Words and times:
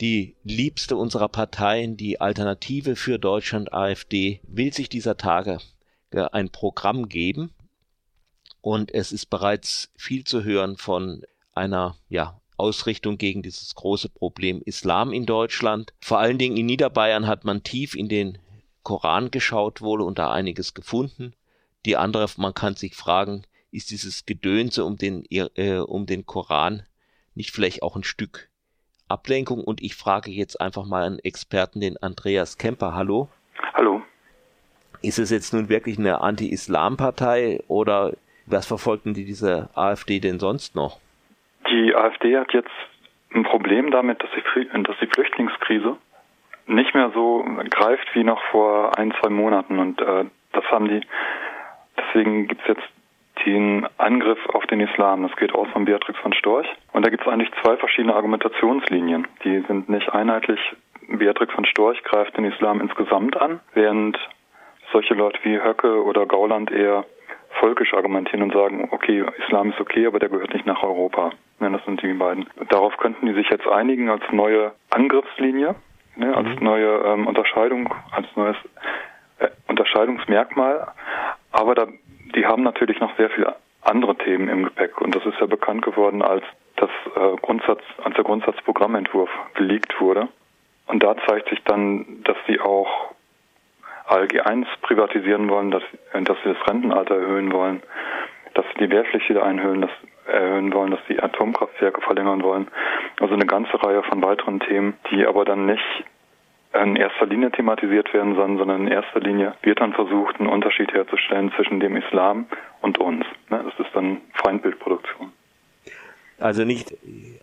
Die 0.00 0.36
liebste 0.44 0.96
unserer 0.96 1.28
Parteien, 1.28 1.96
die 1.96 2.20
Alternative 2.20 2.96
für 2.96 3.18
Deutschland 3.18 3.72
AfD, 3.72 4.40
will 4.46 4.72
sich 4.72 4.90
dieser 4.90 5.16
Tage 5.16 5.58
ein 6.32 6.50
Programm 6.50 7.08
geben. 7.08 7.52
Und 8.60 8.92
es 8.92 9.12
ist 9.12 9.26
bereits 9.26 9.90
viel 9.96 10.24
zu 10.24 10.44
hören 10.44 10.76
von 10.76 11.22
einer 11.54 11.96
ja, 12.10 12.40
Ausrichtung 12.58 13.16
gegen 13.16 13.42
dieses 13.42 13.74
große 13.74 14.10
Problem 14.10 14.60
Islam 14.62 15.12
in 15.12 15.24
Deutschland. 15.24 15.94
Vor 16.00 16.18
allen 16.18 16.38
Dingen 16.38 16.56
in 16.58 16.66
Niederbayern 16.66 17.26
hat 17.26 17.44
man 17.44 17.62
tief 17.62 17.94
in 17.94 18.08
den 18.08 18.38
Koran 18.82 19.30
geschaut 19.30 19.80
wohl 19.80 20.02
und 20.02 20.18
da 20.18 20.30
einiges 20.30 20.74
gefunden. 20.74 21.34
Die 21.86 21.96
andere, 21.96 22.26
man 22.36 22.52
kann 22.52 22.76
sich 22.76 22.94
fragen, 22.94 23.44
ist 23.70 23.90
dieses 23.90 24.26
Gedönse 24.26 24.84
um 24.84 24.96
den, 24.98 25.24
äh, 25.30 25.78
um 25.78 26.06
den 26.06 26.26
Koran 26.26 26.82
nicht 27.34 27.50
vielleicht 27.50 27.82
auch 27.82 27.96
ein 27.96 28.04
Stück 28.04 28.50
Ablenkung? 29.08 29.62
Und 29.62 29.82
ich 29.82 29.94
frage 29.94 30.30
jetzt 30.30 30.60
einfach 30.60 30.86
mal 30.86 31.04
einen 31.04 31.18
Experten, 31.18 31.80
den 31.80 31.96
Andreas 32.02 32.58
Kemper. 32.58 32.94
Hallo. 32.94 33.28
Hallo. 33.74 34.02
Ist 35.02 35.18
es 35.18 35.30
jetzt 35.30 35.52
nun 35.52 35.68
wirklich 35.68 35.98
eine 35.98 36.20
Anti-Islam-Partei 36.20 37.60
oder 37.68 38.12
was 38.46 38.66
verfolgten 38.66 39.14
die 39.14 39.24
diese 39.24 39.68
AfD 39.74 40.20
denn 40.20 40.38
sonst 40.38 40.74
noch? 40.74 40.98
Die 41.68 41.94
AfD 41.94 42.36
hat 42.36 42.52
jetzt 42.52 42.70
ein 43.34 43.42
Problem 43.42 43.90
damit, 43.90 44.22
dass 44.22 44.30
die, 44.30 44.82
dass 44.82 44.96
die 45.00 45.06
Flüchtlingskrise 45.06 45.96
nicht 46.66 46.94
mehr 46.94 47.10
so 47.14 47.44
greift 47.70 48.08
wie 48.14 48.24
noch 48.24 48.40
vor 48.50 48.98
ein, 48.98 49.12
zwei 49.20 49.30
Monaten. 49.30 49.78
Und 49.78 50.00
äh, 50.00 50.24
das 50.52 50.64
haben 50.64 50.88
die, 50.88 51.00
deswegen 51.96 52.48
gibt 52.48 52.62
es 52.62 52.68
jetzt 52.68 52.95
den 53.44 53.86
Angriff 53.98 54.38
auf 54.52 54.66
den 54.66 54.80
Islam. 54.80 55.22
Das 55.22 55.36
geht 55.36 55.54
aus 55.54 55.68
von 55.72 55.84
Beatrix 55.84 56.18
von 56.20 56.32
Storch. 56.32 56.66
Und 56.92 57.04
da 57.04 57.10
gibt 57.10 57.26
es 57.26 57.28
eigentlich 57.32 57.50
zwei 57.62 57.76
verschiedene 57.76 58.14
Argumentationslinien. 58.14 59.26
Die 59.44 59.60
sind 59.68 59.88
nicht 59.88 60.12
einheitlich. 60.12 60.60
Beatrix 61.08 61.52
von 61.52 61.64
Storch 61.64 62.02
greift 62.02 62.36
den 62.36 62.44
Islam 62.44 62.80
insgesamt 62.80 63.36
an, 63.40 63.60
während 63.74 64.18
solche 64.92 65.14
Leute 65.14 65.38
wie 65.42 65.60
Höcke 65.60 66.02
oder 66.02 66.26
Gauland 66.26 66.70
eher 66.70 67.04
völkisch 67.60 67.94
argumentieren 67.94 68.42
und 68.42 68.52
sagen, 68.52 68.88
okay, 68.90 69.24
Islam 69.44 69.70
ist 69.70 69.80
okay, 69.80 70.06
aber 70.06 70.18
der 70.18 70.28
gehört 70.28 70.52
nicht 70.52 70.66
nach 70.66 70.82
Europa. 70.82 71.30
Ja, 71.60 71.70
das 71.70 71.84
sind 71.84 72.02
die 72.02 72.12
beiden. 72.12 72.46
Darauf 72.68 72.96
könnten 72.98 73.26
die 73.26 73.32
sich 73.32 73.48
jetzt 73.48 73.66
einigen 73.66 74.10
als 74.10 74.22
neue 74.30 74.72
Angriffslinie, 74.90 75.74
ne, 76.16 76.36
als 76.36 76.48
mhm. 76.48 76.64
neue 76.64 76.88
ähm, 77.04 77.26
Unterscheidung, 77.26 77.92
als 78.10 78.26
neues 78.36 78.56
äh, 79.38 79.48
Unterscheidungsmerkmal. 79.68 80.88
Aber 81.52 81.74
da 81.74 81.86
die 82.36 82.46
haben 82.46 82.62
natürlich 82.62 83.00
noch 83.00 83.16
sehr 83.16 83.30
viele 83.30 83.56
andere 83.82 84.16
Themen 84.16 84.48
im 84.48 84.64
Gepäck 84.64 85.00
und 85.00 85.14
das 85.14 85.24
ist 85.24 85.38
ja 85.40 85.46
bekannt 85.46 85.82
geworden, 85.82 86.22
als 86.22 86.44
das 86.76 86.90
äh, 87.14 87.36
Grundsatz, 87.40 87.82
als 88.04 88.14
der 88.14 88.24
Grundsatzprogrammentwurf 88.24 89.30
geleakt 89.54 90.00
wurde. 90.00 90.28
Und 90.86 91.02
da 91.02 91.16
zeigt 91.26 91.48
sich 91.48 91.62
dann, 91.64 92.22
dass 92.24 92.36
sie 92.46 92.60
auch 92.60 93.14
ALG 94.06 94.40
1 94.40 94.68
privatisieren 94.82 95.48
wollen, 95.48 95.70
dass, 95.70 95.82
dass 96.12 96.36
sie 96.44 96.52
das 96.52 96.68
Rentenalter 96.68 97.16
erhöhen 97.16 97.52
wollen, 97.52 97.82
dass 98.54 98.64
sie 98.72 98.84
die 98.84 98.90
Wehrpflicht 98.90 99.28
wieder 99.28 99.44
einhöhen, 99.44 99.80
dass, 99.80 99.90
erhöhen 100.26 100.72
wollen, 100.72 100.90
dass 100.90 101.00
sie 101.08 101.20
Atomkraftwerke 101.20 102.00
verlängern 102.02 102.42
wollen. 102.42 102.68
Also 103.20 103.34
eine 103.34 103.46
ganze 103.46 103.82
Reihe 103.82 104.02
von 104.04 104.22
weiteren 104.22 104.60
Themen, 104.60 104.94
die 105.10 105.26
aber 105.26 105.44
dann 105.44 105.66
nicht 105.66 106.04
in 106.82 106.96
erster 106.96 107.26
Linie 107.26 107.50
thematisiert 107.50 108.12
werden 108.12 108.34
sollen, 108.34 108.58
sondern 108.58 108.82
in 108.82 108.88
erster 108.88 109.20
Linie 109.20 109.54
wird 109.62 109.80
dann 109.80 109.92
versucht, 109.92 110.38
einen 110.40 110.48
Unterschied 110.48 110.92
herzustellen 110.92 111.52
zwischen 111.56 111.80
dem 111.80 111.96
Islam 111.96 112.46
und 112.82 112.98
uns. 112.98 113.24
Ne, 113.50 113.64
das 113.64 113.86
ist 113.86 113.94
dann 113.94 114.18
Feindbildproduktion. 114.34 115.32
Also 116.38 116.64
nicht 116.64 116.94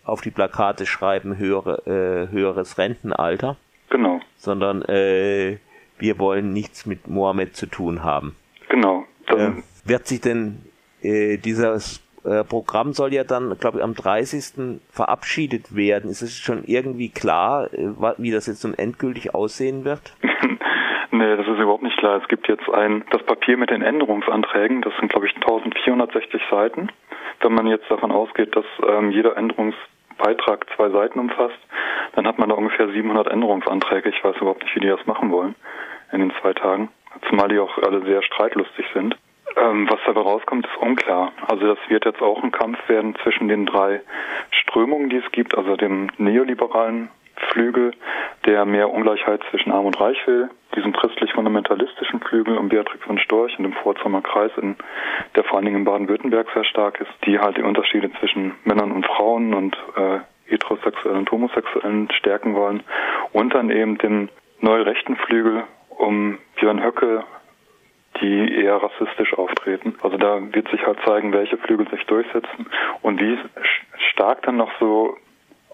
auf 0.04 0.20
die 0.20 0.30
Plakate 0.30 0.86
schreiben 0.86 1.36
höhere, 1.36 1.82
äh, 1.86 2.32
höheres 2.32 2.78
Rentenalter. 2.78 3.56
Genau. 3.90 4.20
Sondern 4.36 4.82
äh, 4.82 5.58
wir 5.98 6.18
wollen 6.18 6.52
nichts 6.52 6.86
mit 6.86 7.08
Mohammed 7.08 7.56
zu 7.56 7.66
tun 7.66 8.04
haben. 8.04 8.36
Genau. 8.68 9.04
Äh, 9.26 9.52
wird 9.84 10.06
sich 10.06 10.20
denn 10.20 10.60
äh, 11.02 11.38
dieses 11.38 12.03
äh, 12.24 12.44
Programm 12.44 12.92
soll 12.92 13.12
ja 13.12 13.24
dann, 13.24 13.56
glaube 13.58 13.78
ich, 13.78 13.84
am 13.84 13.94
30. 13.94 14.80
verabschiedet 14.90 15.74
werden. 15.76 16.10
Ist 16.10 16.22
es 16.22 16.36
schon 16.36 16.64
irgendwie 16.64 17.10
klar, 17.10 17.68
äh, 17.72 17.90
wie 18.18 18.30
das 18.30 18.46
jetzt 18.46 18.64
nun 18.64 18.74
endgültig 18.74 19.34
aussehen 19.34 19.84
wird? 19.84 20.14
nee, 21.10 21.36
das 21.36 21.46
ist 21.46 21.58
überhaupt 21.58 21.82
nicht 21.82 21.98
klar. 21.98 22.20
Es 22.22 22.28
gibt 22.28 22.48
jetzt 22.48 22.68
ein, 22.70 23.04
das 23.10 23.22
Papier 23.24 23.56
mit 23.56 23.70
den 23.70 23.82
Änderungsanträgen, 23.82 24.82
das 24.82 24.94
sind, 24.98 25.10
glaube 25.10 25.26
ich, 25.26 25.34
1460 25.36 26.42
Seiten. 26.50 26.88
Wenn 27.40 27.52
man 27.52 27.66
jetzt 27.66 27.90
davon 27.90 28.10
ausgeht, 28.10 28.56
dass 28.56 28.64
ähm, 28.88 29.10
jeder 29.10 29.36
Änderungsbeitrag 29.36 30.66
zwei 30.76 30.88
Seiten 30.90 31.18
umfasst, 31.18 31.58
dann 32.14 32.26
hat 32.26 32.38
man 32.38 32.48
da 32.48 32.54
ungefähr 32.54 32.88
700 32.88 33.28
Änderungsanträge. 33.28 34.08
Ich 34.08 34.24
weiß 34.24 34.36
überhaupt 34.36 34.62
nicht, 34.62 34.74
wie 34.76 34.80
die 34.80 34.88
das 34.88 35.04
machen 35.06 35.30
wollen 35.30 35.54
in 36.12 36.20
den 36.20 36.32
zwei 36.40 36.52
Tagen. 36.52 36.88
Zumal 37.28 37.48
die 37.48 37.58
auch 37.58 37.76
alle 37.78 38.02
sehr 38.04 38.22
streitlustig 38.22 38.86
sind. 38.94 39.16
Ähm, 39.56 39.88
was 39.88 40.00
dabei 40.04 40.20
rauskommt, 40.20 40.66
ist 40.66 40.76
unklar. 40.76 41.32
Also 41.46 41.74
das 41.74 41.78
wird 41.88 42.04
jetzt 42.04 42.22
auch 42.22 42.42
ein 42.42 42.50
Kampf 42.50 42.78
werden 42.88 43.14
zwischen 43.22 43.48
den 43.48 43.66
drei 43.66 44.00
Strömungen, 44.50 45.10
die 45.10 45.18
es 45.18 45.32
gibt, 45.32 45.56
also 45.56 45.76
dem 45.76 46.08
neoliberalen 46.18 47.08
Flügel, 47.36 47.92
der 48.46 48.64
mehr 48.64 48.90
Ungleichheit 48.90 49.40
zwischen 49.50 49.72
Arm 49.72 49.86
und 49.86 50.00
Reich 50.00 50.24
will, 50.26 50.50
diesem 50.76 50.92
christlich-fundamentalistischen 50.92 52.20
Flügel 52.20 52.56
um 52.56 52.68
Beatrix 52.68 53.04
von 53.04 53.18
Storch 53.18 53.56
und 53.58 53.64
dem 53.64 53.72
Pforzheimer 53.72 54.22
Kreis, 54.22 54.52
in, 54.60 54.76
der 55.34 55.44
vor 55.44 55.56
allen 55.56 55.66
Dingen 55.66 55.78
in 55.78 55.84
Baden-Württemberg 55.84 56.48
sehr 56.54 56.64
stark 56.64 57.00
ist, 57.00 57.10
die 57.26 57.38
halt 57.38 57.56
die 57.56 57.62
Unterschiede 57.62 58.10
zwischen 58.18 58.54
Männern 58.64 58.92
und 58.92 59.06
Frauen 59.06 59.54
und 59.54 59.76
äh, 59.96 60.20
Heterosexuellen 60.46 61.20
und 61.20 61.30
Homosexuellen 61.30 62.10
stärken 62.12 62.54
wollen 62.54 62.82
und 63.32 63.54
dann 63.54 63.70
eben 63.70 63.98
den 63.98 64.28
neurechten 64.60 65.16
Flügel 65.16 65.64
um 65.88 66.38
Björn 66.56 66.82
Höcke, 66.82 67.24
die 68.20 68.62
eher 68.62 68.76
rassistisch 68.76 69.34
auftreten. 69.34 69.94
Also 70.02 70.16
da 70.16 70.40
wird 70.52 70.68
sich 70.68 70.84
halt 70.86 70.98
zeigen, 71.04 71.32
welche 71.32 71.58
Flügel 71.58 71.88
sich 71.90 72.04
durchsetzen 72.06 72.66
und 73.02 73.20
wie 73.20 73.38
stark 74.10 74.42
dann 74.42 74.56
noch 74.56 74.70
so 74.78 75.16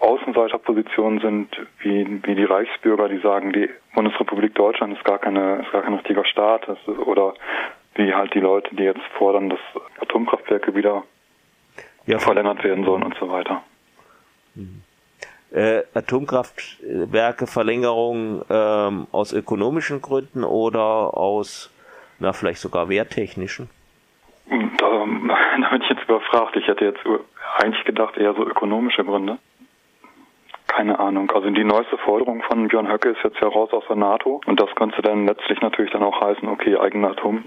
Außenseiterpositionen 0.00 1.20
sind, 1.20 1.48
wie, 1.80 2.22
wie 2.24 2.34
die 2.34 2.44
Reichsbürger, 2.44 3.08
die 3.08 3.18
sagen, 3.18 3.52
die 3.52 3.68
Bundesrepublik 3.94 4.54
Deutschland 4.54 4.96
ist 4.96 5.04
gar 5.04 5.18
keine, 5.18 5.60
ist 5.62 5.72
gar 5.72 5.82
kein 5.82 5.94
richtiger 5.94 6.24
Staat, 6.24 6.66
ist, 6.68 6.88
oder 6.88 7.34
wie 7.96 8.14
halt 8.14 8.32
die 8.34 8.40
Leute, 8.40 8.74
die 8.74 8.84
jetzt 8.84 9.04
fordern, 9.18 9.50
dass 9.50 9.60
Atomkraftwerke 10.00 10.74
wieder 10.74 11.04
ja, 12.06 12.18
verlängert 12.18 12.64
werden 12.64 12.84
sollen 12.84 13.02
und 13.02 13.14
so 13.20 13.30
weiter. 13.30 13.62
Mhm. 14.54 14.82
Äh, 15.52 15.82
Atomkraftwerke 15.94 17.46
Verlängerung 17.46 18.42
ähm, 18.48 19.06
aus 19.10 19.32
ökonomischen 19.32 20.00
Gründen 20.00 20.44
oder 20.44 21.16
aus 21.16 21.70
na, 22.20 22.32
vielleicht 22.32 22.60
sogar 22.60 22.88
wehrtechnischen? 22.88 23.68
Da, 24.48 24.56
da 24.80 25.68
bin 25.70 25.82
ich 25.82 25.88
jetzt 25.88 26.04
überfragt. 26.04 26.56
Ich 26.56 26.66
hätte 26.66 26.84
jetzt 26.84 27.00
eigentlich 27.58 27.84
gedacht, 27.84 28.16
eher 28.16 28.34
so 28.34 28.46
ökonomische 28.46 29.04
Gründe. 29.04 29.38
Keine 30.66 30.98
Ahnung. 30.98 31.30
Also 31.32 31.50
die 31.50 31.64
neueste 31.64 31.98
Forderung 31.98 32.42
von 32.42 32.68
Björn 32.68 32.88
Höcke 32.88 33.10
ist 33.10 33.24
jetzt 33.24 33.40
ja 33.40 33.48
raus 33.48 33.70
aus 33.72 33.84
der 33.88 33.96
NATO 33.96 34.40
und 34.46 34.60
das 34.60 34.72
könnte 34.76 35.02
dann 35.02 35.26
letztlich 35.26 35.60
natürlich 35.60 35.90
dann 35.90 36.02
auch 36.02 36.20
heißen, 36.20 36.48
okay, 36.48 36.76
eigene 36.76 37.08
Atom, 37.08 37.44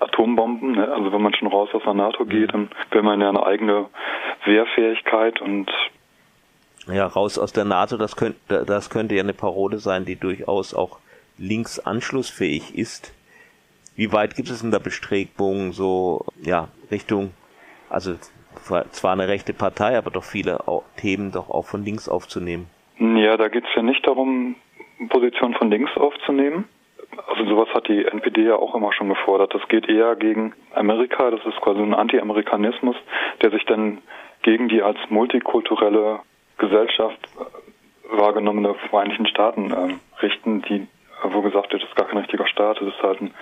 Atombomben. 0.00 0.72
Ne? 0.72 0.88
Also 0.90 1.12
wenn 1.12 1.20
man 1.20 1.34
schon 1.34 1.48
raus 1.48 1.68
aus 1.74 1.82
der 1.84 1.94
NATO 1.94 2.24
geht, 2.24 2.48
mhm. 2.54 2.68
dann 2.68 2.70
will 2.90 3.02
man 3.02 3.20
ja 3.20 3.28
eine 3.28 3.44
eigene 3.44 3.86
Wehrfähigkeit 4.44 5.40
und 5.40 5.70
ja, 6.88 7.06
raus 7.06 7.38
aus 7.38 7.52
der 7.52 7.64
NATO, 7.64 7.96
das 7.96 8.16
könnte, 8.16 8.64
das 8.64 8.90
könnte 8.90 9.14
ja 9.14 9.22
eine 9.22 9.34
Parole 9.34 9.78
sein, 9.78 10.04
die 10.04 10.16
durchaus 10.16 10.74
auch 10.74 10.98
links 11.38 11.78
anschlussfähig 11.78 12.76
ist. 12.76 13.12
Wie 13.94 14.12
weit 14.12 14.34
gibt 14.36 14.48
es 14.48 14.62
in 14.62 14.70
der 14.70 14.78
Bestrebung 14.78 15.72
so, 15.72 16.24
ja, 16.40 16.68
Richtung, 16.90 17.32
also 17.90 18.14
zwar 18.90 19.12
eine 19.12 19.28
rechte 19.28 19.52
Partei, 19.52 19.96
aber 19.96 20.10
doch 20.10 20.24
viele 20.24 20.60
Themen 20.96 21.32
doch 21.32 21.50
auch 21.50 21.66
von 21.66 21.84
links 21.84 22.08
aufzunehmen? 22.08 22.68
Ja, 22.98 23.36
da 23.36 23.48
geht 23.48 23.64
es 23.64 23.74
ja 23.74 23.82
nicht 23.82 24.06
darum, 24.06 24.56
Positionen 25.08 25.54
von 25.54 25.70
links 25.70 25.96
aufzunehmen. 25.96 26.68
Also 27.26 27.44
sowas 27.44 27.68
hat 27.74 27.88
die 27.88 28.04
NPD 28.04 28.44
ja 28.44 28.56
auch 28.56 28.74
immer 28.74 28.92
schon 28.92 29.08
gefordert. 29.08 29.54
Das 29.54 29.66
geht 29.68 29.88
eher 29.88 30.16
gegen 30.16 30.54
Amerika, 30.74 31.30
das 31.30 31.44
ist 31.44 31.60
quasi 31.60 31.80
ein 31.80 31.94
Anti-Amerikanismus, 31.94 32.96
der 33.42 33.50
sich 33.50 33.64
dann 33.66 33.98
gegen 34.42 34.68
die 34.68 34.82
als 34.82 34.98
multikulturelle 35.10 36.20
Gesellschaft 36.58 37.18
wahrgenommene 38.10 38.74
Vereinigten 38.90 39.26
Staaten 39.26 39.70
äh, 39.72 40.22
richten, 40.22 40.62
die 40.62 40.86
wo 41.24 41.42
gesagt 41.42 41.72
wird, 41.72 41.82
das 41.82 41.88
ist 41.88 41.96
gar 41.96 42.06
kein 42.06 42.18
richtiger 42.18 42.46
Staat, 42.46 42.80
es 42.80 42.88
ist 42.88 43.02
halt 43.02 43.20
ein, 43.20 43.34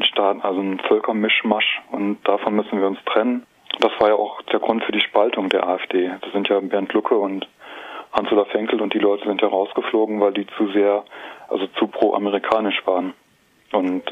Staat, 0.00 0.44
also 0.44 0.60
ein 0.60 0.78
Völkermischmasch 0.80 1.82
und 1.90 2.18
davon 2.24 2.56
müssen 2.56 2.80
wir 2.80 2.86
uns 2.86 2.98
trennen. 3.04 3.46
Das 3.80 3.92
war 3.98 4.08
ja 4.08 4.14
auch 4.14 4.40
der 4.42 4.60
Grund 4.60 4.84
für 4.84 4.92
die 4.92 5.00
Spaltung 5.00 5.48
der 5.48 5.66
AfD. 5.66 6.10
Das 6.22 6.32
sind 6.32 6.48
ja 6.48 6.60
Bernd 6.60 6.92
Lucke 6.92 7.16
und 7.16 7.46
Hans-Olaf 8.12 8.52
Henkel 8.52 8.80
und 8.80 8.94
die 8.94 8.98
Leute 8.98 9.28
sind 9.28 9.42
ja 9.42 9.48
rausgeflogen, 9.48 10.20
weil 10.20 10.32
die 10.32 10.46
zu 10.56 10.68
sehr, 10.68 11.04
also 11.48 11.66
zu 11.78 11.86
pro-amerikanisch 11.88 12.86
waren. 12.86 13.12
Und 13.72 14.04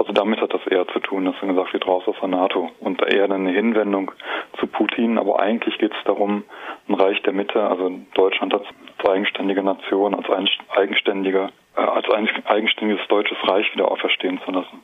Also 0.00 0.12
damit 0.12 0.40
hat 0.40 0.54
das 0.54 0.66
eher 0.66 0.86
zu 0.88 1.00
tun, 1.00 1.26
dass 1.26 1.34
er 1.42 1.48
gesagt 1.48 1.72
wird, 1.74 1.86
raus 1.86 2.04
aus 2.06 2.16
der 2.20 2.28
NATO 2.28 2.70
und 2.80 3.02
eher 3.02 3.24
eine 3.30 3.50
Hinwendung 3.50 4.12
zu 4.58 4.66
Putin. 4.66 5.18
Aber 5.18 5.40
eigentlich 5.40 5.76
geht 5.78 5.92
es 5.92 6.04
darum, 6.04 6.44
ein 6.88 6.94
Reich 6.94 7.20
der 7.22 7.32
Mitte, 7.32 7.60
also 7.60 7.90
Deutschland 8.14 8.54
als 8.54 8.66
eigenständige 9.08 9.62
Nation, 9.62 10.14
als 10.14 10.26
eigenständiger, 10.70 11.50
äh, 11.76 11.80
als 11.80 12.06
eigenständiges 12.46 13.06
deutsches 13.08 13.38
Reich 13.42 13.72
wieder 13.74 13.90
auferstehen 13.90 14.40
zu 14.44 14.50
lassen. 14.50 14.80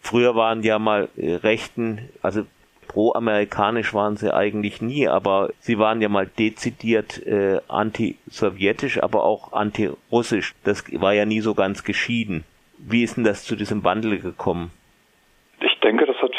Früher 0.00 0.36
waren 0.36 0.62
ja 0.62 0.78
mal 0.78 1.08
äh, 1.16 1.34
Rechten, 1.34 2.08
also 2.22 2.42
pro-amerikanisch 2.86 3.92
waren 3.92 4.16
sie 4.16 4.32
eigentlich 4.32 4.80
nie, 4.80 5.08
aber 5.08 5.50
sie 5.58 5.78
waren 5.78 6.00
ja 6.00 6.08
mal 6.08 6.26
dezidiert 6.26 7.26
äh, 7.26 7.60
anti-sowjetisch, 7.68 9.02
aber 9.02 9.24
auch 9.24 9.52
anti-russisch. 9.52 10.54
Das 10.64 10.84
war 11.00 11.12
ja 11.12 11.24
nie 11.24 11.40
so 11.40 11.54
ganz 11.54 11.84
geschieden. 11.84 12.44
Wie 12.78 13.02
ist 13.02 13.16
denn 13.16 13.24
das 13.24 13.44
zu 13.44 13.56
diesem 13.56 13.84
Wandel 13.84 14.18
gekommen? 14.20 14.70
Ich 15.60 15.78
denke, 15.80 16.06
das 16.06 16.16
hat 16.18 16.32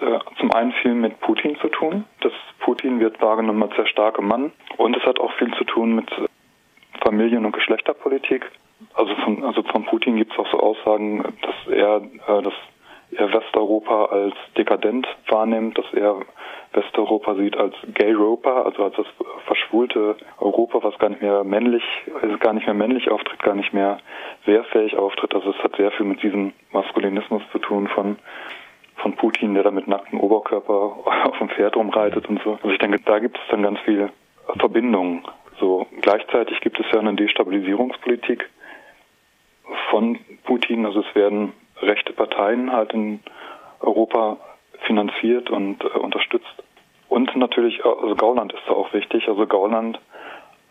äh, 0.00 0.18
zum 0.38 0.52
einen 0.52 0.72
viel 0.82 0.94
mit 0.94 1.20
Putin 1.20 1.56
zu 1.60 1.68
tun. 1.68 2.04
Das 2.20 2.32
Putin 2.60 3.00
wird 3.00 3.20
wahrgenommen 3.20 3.62
als 3.62 3.76
sehr 3.76 3.86
starker 3.86 4.22
Mann. 4.22 4.52
Und 4.76 4.96
es 4.96 5.02
hat 5.04 5.20
auch 5.20 5.32
viel 5.34 5.52
zu 5.54 5.64
tun 5.64 5.94
mit 5.94 6.10
Familien- 7.02 7.44
und 7.44 7.52
Geschlechterpolitik. 7.52 8.50
Also 8.94 9.14
von, 9.16 9.44
also 9.44 9.62
von 9.62 9.84
Putin 9.84 10.16
gibt 10.16 10.32
es 10.32 10.38
auch 10.38 10.50
so 10.50 10.58
Aussagen, 10.58 11.22
dass 11.42 11.74
er 11.74 12.02
äh, 12.26 12.42
das 12.42 12.54
er 13.14 13.32
Westeuropa 13.32 14.06
als 14.06 14.34
dekadent 14.56 15.06
wahrnimmt, 15.28 15.76
dass 15.76 15.84
er 15.92 16.22
Westeuropa 16.72 17.34
sieht 17.34 17.56
als 17.56 17.74
Gay-Europa, 17.92 18.62
also 18.62 18.84
als 18.84 18.96
das 18.96 19.06
verschwulte 19.44 20.16
Europa, 20.38 20.82
was 20.82 20.98
gar 20.98 21.10
nicht 21.10 21.20
mehr 21.20 21.44
männlich, 21.44 21.82
also 22.22 22.38
gar 22.38 22.54
nicht 22.54 22.66
mehr 22.66 22.74
männlich 22.74 23.10
auftritt, 23.10 23.42
gar 23.42 23.54
nicht 23.54 23.74
mehr 23.74 23.98
wehrfähig 24.46 24.96
auftritt. 24.96 25.34
Also 25.34 25.50
es 25.50 25.62
hat 25.62 25.76
sehr 25.76 25.90
viel 25.90 26.06
mit 26.06 26.22
diesem 26.22 26.54
Maskulinismus 26.72 27.42
zu 27.52 27.58
tun 27.58 27.88
von 27.88 28.16
von 28.96 29.14
Putin, 29.14 29.54
der 29.54 29.64
da 29.64 29.70
mit 29.70 29.88
nacktem 29.88 30.20
Oberkörper 30.20 30.72
auf 31.24 31.38
dem 31.38 31.48
Pferd 31.48 31.76
rumreitet 31.76 32.28
und 32.28 32.40
so. 32.42 32.52
Also 32.54 32.70
ich 32.70 32.78
denke, 32.78 33.00
da 33.04 33.18
gibt 33.18 33.36
es 33.36 33.42
dann 33.50 33.62
ganz 33.62 33.78
viele 33.80 34.10
Verbindungen. 34.58 35.24
So 35.62 35.86
gleichzeitig 36.00 36.60
gibt 36.60 36.80
es 36.80 36.86
ja 36.92 36.98
eine 36.98 37.14
Destabilisierungspolitik 37.14 38.50
von 39.90 40.18
Putin. 40.42 40.84
Also 40.84 41.04
es 41.08 41.14
werden 41.14 41.52
rechte 41.80 42.12
Parteien 42.12 42.72
halt 42.72 42.92
in 42.92 43.20
Europa 43.78 44.38
finanziert 44.84 45.50
und 45.50 45.84
äh, 45.84 45.98
unterstützt. 45.98 46.52
Und 47.08 47.36
natürlich, 47.36 47.84
also 47.84 48.16
Gauland 48.16 48.52
ist 48.52 48.62
da 48.66 48.72
auch 48.72 48.92
wichtig. 48.92 49.28
Also 49.28 49.46
Gauland 49.46 50.00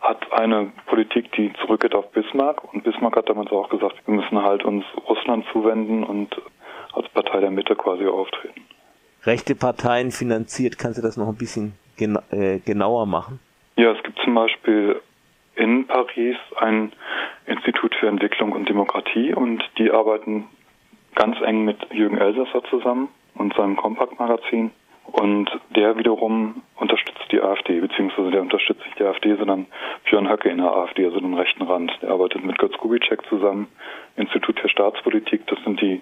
hat 0.02 0.30
eine 0.30 0.70
Politik, 0.84 1.32
die 1.32 1.54
zurückgeht 1.64 1.94
auf 1.94 2.10
Bismarck. 2.12 2.62
Und 2.74 2.84
Bismarck 2.84 3.16
hat 3.16 3.30
damals 3.30 3.50
auch 3.50 3.70
gesagt, 3.70 3.96
wir 4.04 4.14
müssen 4.14 4.42
halt 4.42 4.62
uns 4.62 4.84
Russland 5.08 5.46
zuwenden 5.52 6.04
und 6.04 6.36
als 6.92 7.08
Partei 7.08 7.40
der 7.40 7.50
Mitte 7.50 7.76
quasi 7.76 8.06
auftreten. 8.06 8.60
Rechte 9.24 9.54
Parteien 9.54 10.10
finanziert, 10.10 10.78
kannst 10.78 10.98
du 10.98 11.02
das 11.02 11.16
noch 11.16 11.28
ein 11.28 11.36
bisschen 11.36 11.78
gena 11.96 12.22
äh, 12.30 12.58
genauer 12.58 13.06
machen? 13.06 13.40
Ja, 13.76 13.92
es 13.92 14.02
gibt 14.02 14.18
zum 14.20 14.34
Beispiel 14.34 15.00
in 15.54 15.86
Paris 15.86 16.36
ein 16.56 16.92
Institut 17.46 17.94
für 17.94 18.08
Entwicklung 18.08 18.52
und 18.52 18.68
Demokratie 18.68 19.34
und 19.34 19.62
die 19.78 19.90
arbeiten 19.90 20.46
ganz 21.14 21.40
eng 21.42 21.64
mit 21.64 21.78
Jürgen 21.92 22.18
Elsasser 22.18 22.62
zusammen 22.64 23.08
und 23.34 23.54
seinem 23.54 23.76
Kompakt-Magazin. 23.76 24.70
Und 25.04 25.50
der 25.70 25.98
wiederum 25.98 26.62
unterstützt 26.76 27.26
die 27.32 27.40
AfD, 27.40 27.80
beziehungsweise 27.80 28.30
der 28.30 28.40
unterstützt 28.40 28.84
nicht 28.84 28.98
die 28.98 29.04
AfD, 29.04 29.34
sondern 29.34 29.66
Björn 30.04 30.30
Höcke 30.30 30.48
in 30.48 30.58
der 30.58 30.72
AfD, 30.72 31.04
also 31.04 31.18
den 31.18 31.34
rechten 31.34 31.62
Rand. 31.62 31.92
Der 32.02 32.10
arbeitet 32.10 32.44
mit 32.44 32.58
Götz 32.58 32.76
Kubitschek 32.78 33.26
zusammen, 33.28 33.68
Institut 34.16 34.60
für 34.60 34.68
Staatspolitik. 34.68 35.46
Das 35.48 35.58
sind 35.64 35.80
die, 35.80 36.00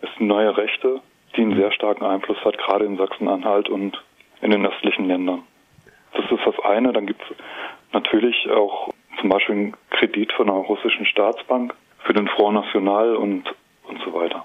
das 0.00 0.10
sind 0.16 0.26
neue 0.26 0.56
Rechte, 0.56 1.00
die 1.36 1.42
einen 1.42 1.56
sehr 1.56 1.72
starken 1.72 2.04
Einfluss 2.04 2.44
hat, 2.44 2.58
gerade 2.58 2.84
in 2.84 2.98
Sachsen-Anhalt 2.98 3.68
und 3.68 4.00
in 4.42 4.50
den 4.50 4.66
östlichen 4.66 5.06
Ländern. 5.06 5.42
Das 6.14 6.30
ist 6.30 6.46
das 6.46 6.58
eine. 6.64 6.92
Dann 6.92 7.06
gibt 7.06 7.22
es 7.22 7.36
natürlich 7.92 8.48
auch 8.50 8.90
zum 9.20 9.28
Beispiel 9.28 9.54
einen 9.54 9.76
Kredit 9.90 10.32
von 10.32 10.48
einer 10.48 10.58
russischen 10.58 11.06
Staatsbank 11.06 11.74
für 12.04 12.12
den 12.12 12.28
Front 12.28 12.54
National 12.54 13.16
und, 13.16 13.44
und 13.84 14.00
so 14.04 14.12
weiter. 14.12 14.44